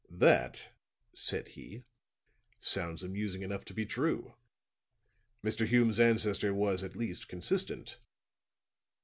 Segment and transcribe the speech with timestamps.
[0.09, 0.71] "That,"
[1.13, 1.83] said he,
[2.59, 4.33] "sounds amusing enough to be true.
[5.43, 5.67] Mr.
[5.67, 7.99] Hume's ancestor was at least consistent.